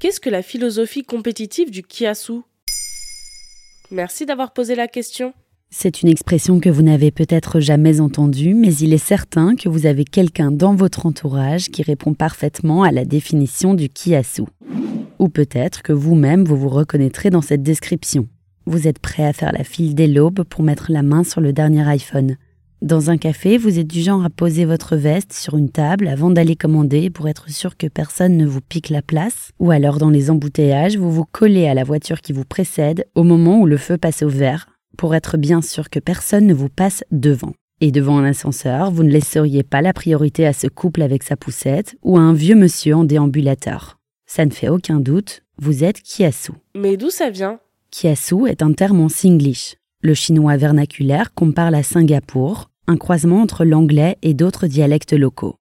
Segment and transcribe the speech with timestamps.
[0.00, 2.42] Qu'est-ce que la philosophie compétitive du kiasu?
[3.90, 5.32] Merci d'avoir posé la question.
[5.70, 9.86] C'est une expression que vous n'avez peut-être jamais entendue, mais il est certain que vous
[9.86, 14.44] avez quelqu'un dans votre entourage qui répond parfaitement à la définition du kiasu.
[15.18, 18.28] Ou peut-être que vous-même vous vous reconnaîtrez dans cette description.
[18.66, 21.52] Vous êtes prêt à faire la file dès l'aube pour mettre la main sur le
[21.52, 22.36] dernier iPhone.
[22.80, 26.30] Dans un café, vous êtes du genre à poser votre veste sur une table avant
[26.30, 30.10] d'aller commander pour être sûr que personne ne vous pique la place, ou alors dans
[30.10, 33.78] les embouteillages, vous vous collez à la voiture qui vous précède au moment où le
[33.78, 37.52] feu passe au vert pour être bien sûr que personne ne vous passe devant.
[37.80, 41.36] Et devant un ascenseur, vous ne laisseriez pas la priorité à ce couple avec sa
[41.36, 43.98] poussette ou à un vieux monsieur en déambulateur.
[44.26, 46.52] Ça ne fait aucun doute, vous êtes Kiasu.
[46.76, 47.58] Mais d'où ça vient?
[47.90, 53.42] Kiasu est un terme en singlish, le chinois vernaculaire qu'on parle à Singapour, un croisement
[53.42, 55.56] entre l'anglais et d'autres dialectes locaux.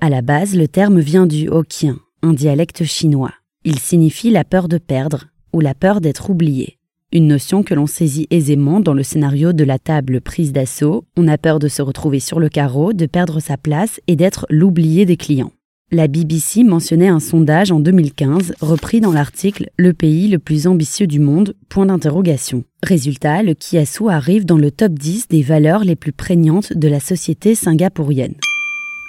[0.00, 3.32] À la base, le terme vient du Hokkien, un dialecte chinois.
[3.64, 6.78] Il signifie la peur de perdre ou la peur d'être oublié.
[7.12, 11.04] Une notion que l'on saisit aisément dans le scénario de la table prise d'assaut.
[11.16, 14.46] On a peur de se retrouver sur le carreau, de perdre sa place et d'être
[14.48, 15.52] l'oublié des clients.
[15.92, 21.08] La BBC mentionnait un sondage en 2015 repris dans l'article Le pays le plus ambitieux
[21.08, 22.62] du monde point d'interrogation.
[22.84, 27.00] Résultat, le Kiasu arrive dans le top 10 des valeurs les plus prégnantes de la
[27.00, 28.36] société singapourienne.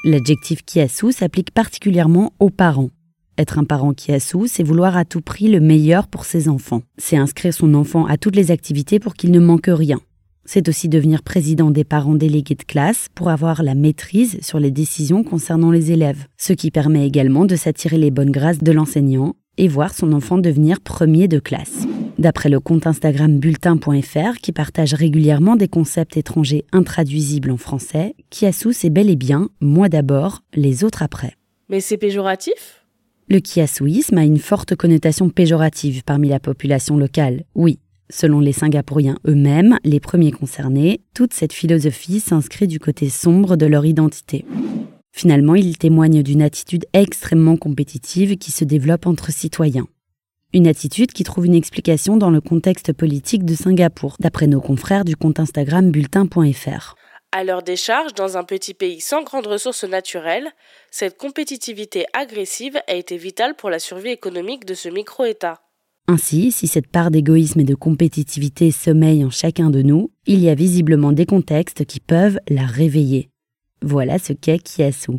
[0.04, 2.90] L'adjectif Kiasu s'applique particulièrement aux parents.
[3.38, 6.82] Être un parent Kiasu, c'est vouloir à tout prix le meilleur pour ses enfants.
[6.98, 10.00] C'est inscrire son enfant à toutes les activités pour qu'il ne manque rien.
[10.46, 14.72] C'est aussi devenir président des parents délégués de classe pour avoir la maîtrise sur les
[14.72, 19.36] décisions concernant les élèves, ce qui permet également de s'attirer les bonnes grâces de l'enseignant
[19.58, 21.86] et voir son enfant devenir premier de classe.
[22.18, 28.74] D'après le compte Instagram bulletin.fr qui partage régulièrement des concepts étrangers intraduisibles en français, Kiasu
[28.74, 31.36] c'est bel et bien moi d'abord, les autres après.
[31.70, 32.86] Mais c'est péjoratif?
[33.30, 37.80] Le kiasuisme a une forte connotation péjorative parmi la population locale, oui,
[38.12, 43.66] Selon les Singapouriens eux-mêmes, les premiers concernés, toute cette philosophie s'inscrit du côté sombre de
[43.66, 44.44] leur identité.
[45.14, 49.88] Finalement, il témoigne d'une attitude extrêmement compétitive qui se développe entre citoyens.
[50.54, 55.06] Une attitude qui trouve une explication dans le contexte politique de Singapour, d'après nos confrères
[55.06, 56.96] du compte Instagram bulletin.fr.
[57.32, 60.52] À leur décharge, dans un petit pays sans grandes ressources naturelles,
[60.92, 65.62] cette compétitivité agressive a été vitale pour la survie économique de ce micro-État.
[66.08, 70.50] Ainsi, si cette part d'égoïsme et de compétitivité sommeille en chacun de nous, il y
[70.50, 73.30] a visiblement des contextes qui peuvent la réveiller.
[73.82, 75.14] Voilà ce qu'est Kiasu.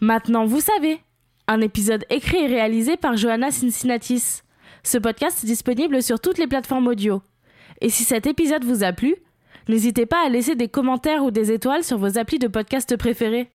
[0.00, 0.98] Maintenant, vous savez.
[1.48, 4.42] Un épisode écrit et réalisé par Johanna Cincinnatis.
[4.82, 7.22] Ce podcast est disponible sur toutes les plateformes audio.
[7.80, 9.14] Et si cet épisode vous a plu,
[9.68, 13.50] n'hésitez pas à laisser des commentaires ou des étoiles sur vos applis de podcast préférés.